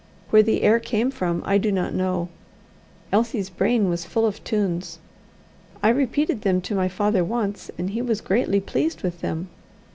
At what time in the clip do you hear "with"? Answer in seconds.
9.03-9.21